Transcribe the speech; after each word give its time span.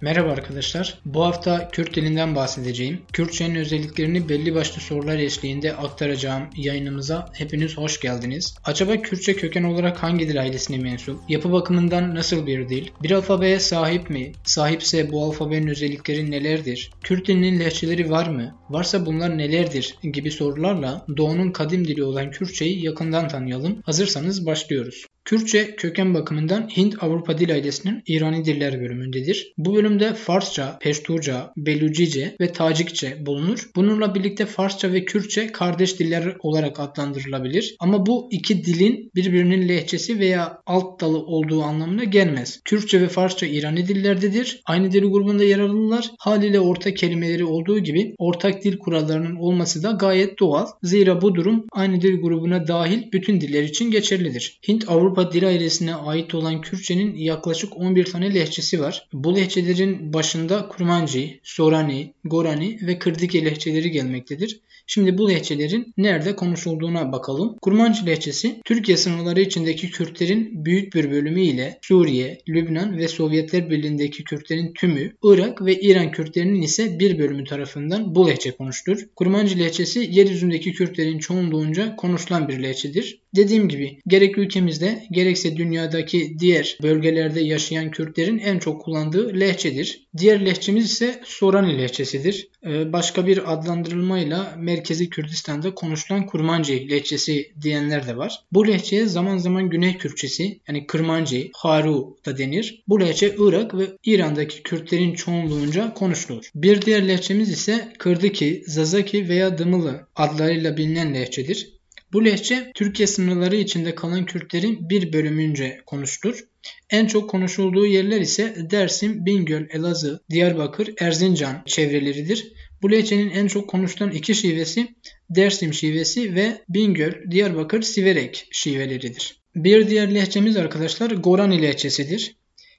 Merhaba 0.00 0.30
arkadaşlar. 0.30 0.98
Bu 1.04 1.24
hafta 1.24 1.68
Kürt 1.68 1.96
dilinden 1.96 2.34
bahsedeceğim. 2.34 3.00
Kürtçenin 3.12 3.54
özelliklerini 3.54 4.28
belli 4.28 4.54
başlı 4.54 4.80
sorular 4.80 5.18
eşliğinde 5.18 5.76
aktaracağım 5.76 6.42
yayınımıza 6.56 7.30
hepiniz 7.32 7.76
hoş 7.76 8.00
geldiniz. 8.00 8.54
Acaba 8.64 8.96
Kürtçe 8.96 9.36
köken 9.36 9.62
olarak 9.62 10.02
hangi 10.02 10.28
dil 10.28 10.40
ailesine 10.40 10.78
mensup? 10.78 11.20
Yapı 11.28 11.52
bakımından 11.52 12.14
nasıl 12.14 12.46
bir 12.46 12.68
dil? 12.68 12.88
Bir 13.02 13.10
alfabeye 13.10 13.60
sahip 13.60 14.10
mi? 14.10 14.32
Sahipse 14.44 15.12
bu 15.12 15.24
alfabenin 15.24 15.66
özellikleri 15.66 16.30
nelerdir? 16.30 16.90
Kürt 17.02 17.26
dilinin 17.28 17.60
lehçeleri 17.60 18.10
var 18.10 18.26
mı? 18.26 18.54
Varsa 18.70 19.06
bunlar 19.06 19.38
nelerdir? 19.38 19.94
gibi 20.02 20.30
sorularla 20.30 21.04
Doğu'nun 21.16 21.50
kadim 21.50 21.88
dili 21.88 22.04
olan 22.04 22.30
Kürtçeyi 22.30 22.84
yakından 22.84 23.28
tanıyalım. 23.28 23.82
Hazırsanız 23.84 24.46
başlıyoruz. 24.46 25.06
Kürtçe 25.26 25.76
köken 25.76 26.14
bakımından 26.14 26.68
Hint-Avrupa 26.76 27.38
dil 27.38 27.52
ailesinin 27.52 28.02
İrani 28.06 28.44
diller 28.44 28.80
bölümündedir. 28.80 29.52
Bu 29.58 29.74
bölümde 29.74 30.14
Farsça, 30.14 30.78
Peşturca, 30.80 31.52
Belucice 31.56 32.36
ve 32.40 32.52
Tacikçe 32.52 33.26
bulunur. 33.26 33.70
Bununla 33.76 34.14
birlikte 34.14 34.46
Farsça 34.46 34.92
ve 34.92 35.04
Kürtçe 35.04 35.46
kardeş 35.46 35.98
diller 35.98 36.36
olarak 36.38 36.80
adlandırılabilir. 36.80 37.76
Ama 37.80 38.06
bu 38.06 38.28
iki 38.30 38.64
dilin 38.64 39.10
birbirinin 39.14 39.68
lehçesi 39.68 40.18
veya 40.18 40.58
alt 40.66 41.00
dalı 41.00 41.18
olduğu 41.18 41.62
anlamına 41.62 42.04
gelmez. 42.04 42.60
Kürtçe 42.64 43.00
ve 43.00 43.08
Farsça 43.08 43.46
İrani 43.46 43.88
dillerdedir. 43.88 44.60
Aynı 44.66 44.92
dil 44.92 45.02
grubunda 45.02 45.44
yer 45.44 45.58
alırlar. 45.58 46.10
Haliyle 46.18 46.60
ortak 46.60 46.96
kelimeleri 46.96 47.44
olduğu 47.44 47.78
gibi 47.78 48.14
ortak 48.18 48.64
dil 48.64 48.78
kurallarının 48.78 49.36
olması 49.36 49.82
da 49.82 49.90
gayet 49.90 50.38
doğal. 50.38 50.66
Zira 50.82 51.22
bu 51.22 51.34
durum 51.34 51.64
aynı 51.72 52.00
dil 52.00 52.20
grubuna 52.20 52.68
dahil 52.68 53.12
bütün 53.12 53.40
diller 53.40 53.62
için 53.62 53.90
geçerlidir. 53.90 54.58
Hint-Avrupa 54.68 55.15
Avrupa 55.16 55.32
dil 55.32 55.48
ailesine 55.48 55.94
ait 55.94 56.34
olan 56.34 56.60
Kürtçenin 56.60 57.14
yaklaşık 57.14 57.76
11 57.76 58.04
tane 58.04 58.34
lehçesi 58.34 58.80
var. 58.80 59.08
Bu 59.12 59.36
lehçelerin 59.36 60.12
başında 60.12 60.68
Kurmanci, 60.68 61.40
Sorani, 61.42 62.14
Gorani 62.24 62.78
ve 62.82 62.98
Kırdike 62.98 63.44
lehçeleri 63.44 63.90
gelmektedir. 63.90 64.60
Şimdi 64.86 65.18
bu 65.18 65.30
lehçelerin 65.30 65.94
nerede 65.96 66.36
konuşulduğuna 66.36 67.12
bakalım. 67.12 67.56
Kurmanci 67.62 68.06
lehçesi 68.06 68.60
Türkiye 68.64 68.96
sınırları 68.96 69.40
içindeki 69.40 69.90
Kürtlerin 69.90 70.64
büyük 70.64 70.94
bir 70.94 71.10
bölümü 71.10 71.40
ile 71.40 71.78
Suriye, 71.82 72.38
Lübnan 72.48 72.98
ve 72.98 73.08
Sovyetler 73.08 73.70
Birliği'ndeki 73.70 74.24
Kürtlerin 74.24 74.72
tümü, 74.72 75.12
Irak 75.22 75.64
ve 75.64 75.80
İran 75.80 76.10
Kürtlerinin 76.10 76.62
ise 76.62 76.98
bir 76.98 77.18
bölümü 77.18 77.44
tarafından 77.44 78.14
bu 78.14 78.28
lehçe 78.28 78.50
konuşulur. 78.50 78.98
Kurmanci 79.16 79.58
lehçesi 79.58 80.08
yeryüzündeki 80.12 80.72
Kürtlerin 80.72 81.18
çoğunluğunca 81.18 81.96
konuşulan 81.96 82.48
bir 82.48 82.62
lehçedir. 82.62 83.20
Dediğim 83.36 83.68
gibi 83.68 83.98
gerek 84.06 84.38
ülkemizde 84.38 85.02
gerekse 85.10 85.56
dünyadaki 85.56 86.36
diğer 86.38 86.78
bölgelerde 86.82 87.40
yaşayan 87.40 87.90
Kürtlerin 87.90 88.38
en 88.38 88.58
çok 88.58 88.82
kullandığı 88.82 89.40
lehçedir. 89.40 90.06
Diğer 90.16 90.46
lehçemiz 90.46 90.84
ise 90.84 91.20
Sorani 91.24 91.78
lehçesidir. 91.78 92.48
Ee, 92.66 92.92
başka 92.92 93.26
bir 93.26 93.52
adlandırılmayla 93.52 94.54
Merkezi 94.58 95.10
Kürdistan'da 95.10 95.74
konuşulan 95.74 96.26
Kurmancı 96.26 96.72
lehçesi 96.72 97.52
diyenler 97.62 98.06
de 98.06 98.16
var. 98.16 98.44
Bu 98.52 98.68
lehçeye 98.68 99.06
zaman 99.06 99.38
zaman 99.38 99.70
Güney 99.70 99.98
Kürtçesi 99.98 100.60
yani 100.68 100.86
Kırmancı, 100.86 101.50
Haru 101.54 102.16
da 102.26 102.38
denir. 102.38 102.82
Bu 102.88 103.00
lehçe 103.00 103.34
Irak 103.38 103.78
ve 103.78 103.86
İran'daki 104.04 104.62
Kürtlerin 104.62 105.14
çoğunluğunca 105.14 105.94
konuşulur. 105.94 106.50
Bir 106.54 106.82
diğer 106.82 107.08
lehçemiz 107.08 107.50
ise 107.50 107.92
Kırdiki, 107.98 108.62
Zazaki 108.66 109.28
veya 109.28 109.58
Dımılı 109.58 110.08
adlarıyla 110.16 110.76
bilinen 110.76 111.14
lehçedir. 111.14 111.76
Bu 112.12 112.24
lehçe 112.24 112.72
Türkiye 112.74 113.06
sınırları 113.06 113.56
içinde 113.56 113.94
kalan 113.94 114.26
Kürtlerin 114.26 114.90
bir 114.90 115.12
bölümünce 115.12 115.80
konuşulur. 115.86 116.44
En 116.90 117.06
çok 117.06 117.30
konuşulduğu 117.30 117.86
yerler 117.86 118.20
ise 118.20 118.56
Dersim, 118.70 119.26
Bingöl, 119.26 119.62
Elazığ, 119.70 120.20
Diyarbakır, 120.30 120.94
Erzincan 121.00 121.62
çevreleridir. 121.66 122.52
Bu 122.82 122.92
lehçenin 122.92 123.30
en 123.30 123.46
çok 123.46 123.70
konuşulan 123.70 124.10
iki 124.10 124.34
şivesi 124.34 124.88
Dersim 125.30 125.74
şivesi 125.74 126.34
ve 126.34 126.64
Bingöl, 126.68 127.30
Diyarbakır, 127.30 127.82
Siverek 127.82 128.48
şiveleridir. 128.52 129.42
Bir 129.54 129.88
diğer 129.88 130.14
lehçemiz 130.14 130.56
arkadaşlar 130.56 131.10
Gorani 131.10 131.62
lehçesidir. 131.62 132.36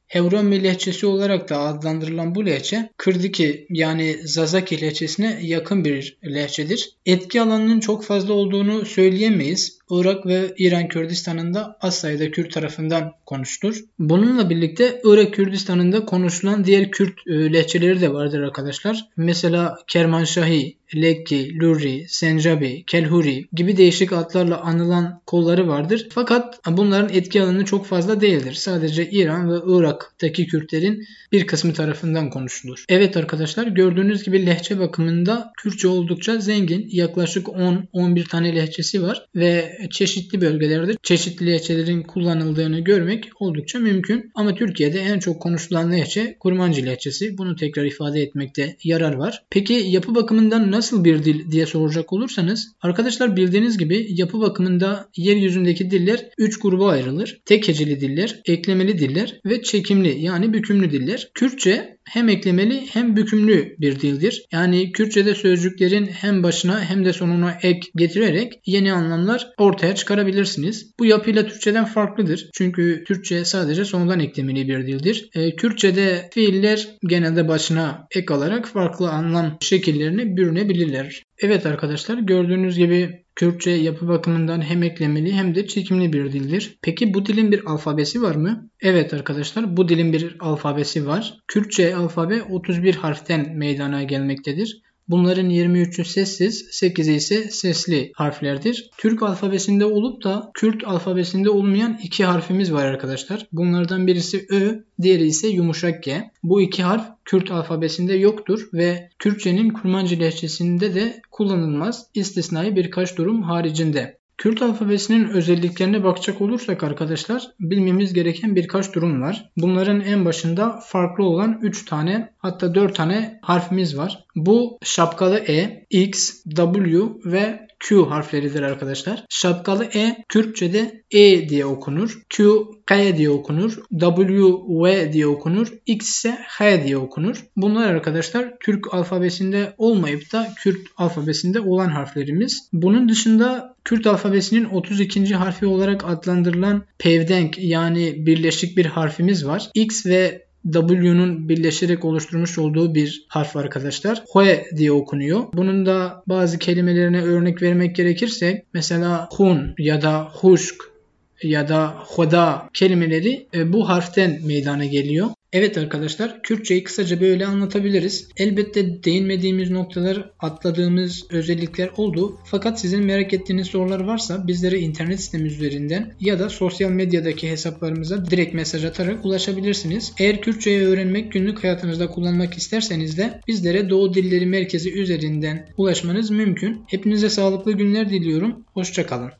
Hevrami 0.07 0.63
lehçesi 0.63 1.05
olarak 1.05 1.49
da 1.49 1.59
adlandırılan 1.59 2.35
bu 2.35 2.45
lehçe 2.45 2.89
Kırdiki 2.97 3.67
yani 3.69 4.15
Zazaki 4.23 4.81
lehçesine 4.81 5.39
yakın 5.41 5.85
bir 5.85 6.17
lehçedir. 6.25 6.89
Etki 7.05 7.41
alanının 7.41 7.79
çok 7.79 8.03
fazla 8.03 8.33
olduğunu 8.33 8.85
söyleyemeyiz. 8.85 9.76
Irak 9.89 10.25
ve 10.25 10.53
İran 10.57 10.87
Kürdistan'ında 10.87 11.77
az 11.81 11.99
sayıda 11.99 12.31
Kürt 12.31 12.53
tarafından 12.53 13.13
konuşulur. 13.25 13.83
Bununla 13.99 14.49
birlikte 14.49 15.01
Irak 15.03 15.33
Kürdistan'ında 15.33 16.05
konuşulan 16.05 16.65
diğer 16.65 16.91
Kürt 16.91 17.13
e, 17.27 17.53
lehçeleri 17.53 18.01
de 18.01 18.13
vardır 18.13 18.41
arkadaşlar. 18.41 19.05
Mesela 19.17 19.77
Kermanşahi, 19.87 20.77
Lekki, 20.95 21.59
Lurri, 21.59 22.05
Sencabi, 22.09 22.83
Kelhuri 22.87 23.47
gibi 23.53 23.77
değişik 23.77 24.13
adlarla 24.13 24.61
anılan 24.61 25.21
kolları 25.25 25.67
vardır. 25.67 26.07
Fakat 26.11 26.59
bunların 26.67 27.13
etki 27.13 27.41
alanı 27.41 27.65
çok 27.65 27.85
fazla 27.85 28.21
değildir. 28.21 28.53
Sadece 28.53 29.09
İran 29.09 29.49
ve 29.51 29.55
Irak'taki 29.67 30.47
Kürtlerin 30.47 31.03
bir 31.31 31.47
kısmı 31.47 31.73
tarafından 31.73 32.29
konuşulur. 32.29 32.85
Evet 32.89 33.17
arkadaşlar 33.17 33.67
gördüğünüz 33.67 34.23
gibi 34.23 34.45
lehçe 34.45 34.79
bakımında 34.79 35.51
Kürtçe 35.57 35.87
oldukça 35.87 36.39
zengin. 36.39 36.87
Yaklaşık 36.91 37.47
10-11 37.47 38.27
tane 38.27 38.55
lehçesi 38.55 39.03
var 39.03 39.25
ve 39.35 39.76
çeşitli 39.91 40.41
bölgelerde 40.41 40.95
çeşitli 41.03 41.47
lehçelerin 41.47 42.03
kullanıldığını 42.03 42.79
görmek 42.79 43.29
oldukça 43.39 43.79
mümkün. 43.79 44.31
Ama 44.35 44.55
Türkiye'de 44.55 44.99
en 44.99 45.19
çok 45.19 45.41
konuşulan 45.41 45.91
lehçe 45.91 46.37
Kurmancı 46.39 46.85
lehçesi. 46.85 47.37
Bunu 47.37 47.55
tekrar 47.55 47.85
ifade 47.85 48.21
etmekte 48.21 48.75
yarar 48.83 49.13
var. 49.13 49.43
Peki 49.49 49.73
yapı 49.73 50.15
bakımından 50.15 50.71
nasıl 50.71 51.03
bir 51.03 51.23
dil 51.23 51.51
diye 51.51 51.65
soracak 51.65 52.13
olursanız 52.13 52.67
arkadaşlar 52.81 53.35
bildiğiniz 53.35 53.77
gibi 53.77 54.07
yapı 54.09 54.39
bakımında 54.39 55.09
yeryüzündeki 55.17 55.91
diller 55.91 56.29
3 56.37 56.59
gruba 56.59 56.89
ayrılır. 56.89 57.41
Tek 57.45 57.67
heceli 57.67 58.01
diller, 58.01 58.41
eklemeli 58.45 58.99
diller 58.99 59.39
ve 59.45 59.61
çekimli 59.61 60.19
yani 60.19 60.53
bükümlü 60.53 60.91
diller. 60.91 61.31
Kürtçe 61.33 61.97
hem 62.03 62.29
eklemeli 62.29 62.85
hem 62.93 63.15
bükümlü 63.15 63.75
bir 63.79 63.99
dildir. 63.99 64.45
Yani 64.51 64.91
Kürtçe'de 64.91 65.35
sözcüklerin 65.35 66.05
hem 66.07 66.43
başına 66.43 66.81
hem 66.83 67.05
de 67.05 67.13
sonuna 67.13 67.57
ek 67.61 67.79
getirerek 67.95 68.53
yeni 68.65 68.93
anlamlar 68.93 69.49
ortaya 69.57 69.66
çıkarabilirsiniz. 69.73 70.91
Bu 70.99 71.05
yapıyla 71.05 71.47
Türkçeden 71.47 71.85
farklıdır. 71.85 72.49
Çünkü 72.53 73.03
Türkçe 73.07 73.45
sadece 73.45 73.85
sonradan 73.85 74.19
eklemeli 74.19 74.67
bir 74.67 74.87
dildir. 74.87 75.29
E, 75.33 75.55
Kürtçe'de 75.55 76.29
fiiller 76.33 76.87
genelde 77.07 77.47
başına 77.47 78.07
ek 78.15 78.33
alarak 78.33 78.67
farklı 78.67 79.09
anlam 79.09 79.57
şekillerini 79.61 80.37
bürünebilirler. 80.37 81.23
Evet 81.39 81.65
arkadaşlar 81.65 82.17
gördüğünüz 82.17 82.77
gibi 82.77 83.23
Kürtçe 83.35 83.71
yapı 83.71 84.07
bakımından 84.07 84.61
hem 84.61 84.83
eklemeli 84.83 85.33
hem 85.33 85.55
de 85.55 85.67
çekimli 85.67 86.13
bir 86.13 86.33
dildir. 86.33 86.77
Peki 86.81 87.13
bu 87.13 87.25
dilin 87.25 87.51
bir 87.51 87.65
alfabesi 87.65 88.21
var 88.21 88.35
mı? 88.35 88.69
Evet 88.81 89.13
arkadaşlar 89.13 89.77
bu 89.77 89.89
dilin 89.89 90.13
bir 90.13 90.35
alfabesi 90.39 91.07
var. 91.07 91.39
Kürtçe 91.47 91.95
alfabe 91.95 92.43
31 92.43 92.95
harften 92.95 93.57
meydana 93.57 94.03
gelmektedir. 94.03 94.81
Bunların 95.09 95.49
23'ü 95.49 96.05
sessiz, 96.05 96.81
8'i 96.83 97.13
ise 97.13 97.49
sesli 97.51 98.11
harflerdir. 98.15 98.89
Türk 98.97 99.23
alfabesinde 99.23 99.85
olup 99.85 100.23
da 100.23 100.51
Kürt 100.53 100.87
alfabesinde 100.87 101.49
olmayan 101.49 101.99
iki 102.03 102.25
harfimiz 102.25 102.73
var 102.73 102.85
arkadaşlar. 102.85 103.47
Bunlardan 103.51 104.07
birisi 104.07 104.45
Ö, 104.49 104.79
diğeri 105.01 105.25
ise 105.25 105.47
yumuşak 105.47 106.03
G. 106.03 106.31
Bu 106.43 106.61
iki 106.61 106.83
harf 106.83 107.07
Kürt 107.25 107.51
alfabesinde 107.51 108.13
yoktur 108.13 108.69
ve 108.73 109.09
Kürtçenin 109.19 109.69
Kurmancı 109.69 110.19
lehçesinde 110.19 110.95
de 110.95 111.21
kullanılmaz 111.31 112.07
istisnai 112.13 112.75
birkaç 112.75 113.17
durum 113.17 113.41
haricinde. 113.41 114.17
Kürt 114.37 114.61
alfabesinin 114.61 115.29
özelliklerine 115.29 116.03
bakacak 116.03 116.41
olursak 116.41 116.83
arkadaşlar 116.83 117.47
bilmemiz 117.59 118.13
gereken 118.13 118.55
birkaç 118.55 118.95
durum 118.95 119.21
var. 119.21 119.49
Bunların 119.57 120.01
en 120.01 120.25
başında 120.25 120.79
farklı 120.83 121.23
olan 121.23 121.59
3 121.61 121.85
tane 121.85 122.29
hatta 122.37 122.75
4 122.75 122.95
tane 122.95 123.39
harfimiz 123.41 123.97
var. 123.97 124.23
Bu 124.35 124.77
şapkalı 124.83 125.37
E, 125.37 125.85
X, 125.89 126.43
W 126.55 127.01
ve 127.25 127.66
Q 127.79 128.05
harfleridir 128.05 128.61
arkadaşlar. 128.61 129.25
Şapkalı 129.29 129.85
E 129.85 130.15
Kürtçe'de 130.29 131.03
E 131.11 131.49
diye 131.49 131.65
okunur. 131.65 132.21
Q 132.29 132.49
K 132.85 133.17
diye 133.17 133.29
okunur. 133.29 133.79
W 133.99 134.43
V 134.69 135.13
diye 135.13 135.27
okunur. 135.27 135.67
X 135.85 136.09
ise 136.09 136.37
H 136.47 136.83
diye 136.83 136.97
okunur. 136.97 137.45
Bunlar 137.55 137.87
arkadaşlar 137.87 138.53
Türk 138.59 138.93
alfabesinde 138.93 139.73
olmayıp 139.77 140.33
da 140.33 140.53
Kürt 140.57 140.87
alfabesinde 140.97 141.59
olan 141.59 141.89
harflerimiz. 141.89 142.69
Bunun 142.73 143.09
dışında 143.09 143.75
Kürt 143.83 144.07
alfabesinin 144.07 144.65
32. 144.65 145.35
harfi 145.35 145.65
olarak 145.65 146.03
adlandırılan 146.05 146.83
pevdenk 146.97 147.57
yani 147.59 148.25
birleşik 148.25 148.77
bir 148.77 148.85
harfimiz 148.85 149.47
var. 149.47 149.69
X 149.73 150.05
ve 150.05 150.46
W'nun 150.73 151.49
birleşerek 151.49 152.05
oluşturmuş 152.05 152.57
olduğu 152.57 152.95
bir 152.95 153.25
harf 153.27 153.55
arkadaşlar. 153.55 154.23
Hue 154.31 154.65
diye 154.75 154.91
okunuyor. 154.91 155.43
Bunun 155.53 155.85
da 155.85 156.23
bazı 156.27 156.59
kelimelerine 156.59 157.21
örnek 157.21 157.61
vermek 157.61 157.95
gerekirse 157.95 158.65
mesela 158.73 159.29
hun 159.31 159.73
ya 159.77 160.01
da 160.01 160.23
huşk 160.33 160.96
ya 161.43 161.69
da 161.69 161.95
hoda 161.99 162.69
kelimeleri 162.73 163.47
e, 163.53 163.73
bu 163.73 163.89
harften 163.89 164.39
meydana 164.45 164.85
geliyor. 164.85 165.27
Evet 165.53 165.77
arkadaşlar 165.77 166.41
Kürtçeyi 166.43 166.83
kısaca 166.83 167.21
böyle 167.21 167.45
anlatabiliriz. 167.45 168.29
Elbette 168.37 169.03
değinmediğimiz 169.03 169.71
noktalar, 169.71 170.31
atladığımız 170.39 171.25
özellikler 171.29 171.89
oldu. 171.97 172.37
Fakat 172.45 172.79
sizin 172.79 173.05
merak 173.05 173.33
ettiğiniz 173.33 173.67
sorular 173.67 173.99
varsa 173.99 174.47
bizlere 174.47 174.79
internet 174.79 175.21
sitemiz 175.21 175.53
üzerinden 175.53 176.13
ya 176.19 176.39
da 176.39 176.49
sosyal 176.49 176.89
medyadaki 176.89 177.51
hesaplarımıza 177.51 178.25
direkt 178.25 178.53
mesaj 178.53 178.85
atarak 178.85 179.25
ulaşabilirsiniz. 179.25 180.13
Eğer 180.19 180.41
Kürtçeyi 180.41 180.87
öğrenmek, 180.87 181.31
günlük 181.31 181.63
hayatınızda 181.63 182.07
kullanmak 182.07 182.57
isterseniz 182.57 183.17
de 183.17 183.41
bizlere 183.47 183.89
Doğu 183.89 184.13
Dilleri 184.13 184.45
Merkezi 184.45 184.93
üzerinden 184.93 185.69
ulaşmanız 185.77 186.29
mümkün. 186.29 186.81
Hepinize 186.87 187.29
sağlıklı 187.29 187.71
günler 187.71 188.09
diliyorum. 188.09 188.65
Hoşçakalın. 188.73 189.31